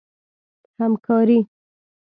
[0.81, 1.39] همکاري